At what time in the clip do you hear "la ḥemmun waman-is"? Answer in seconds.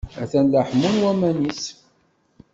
0.51-1.63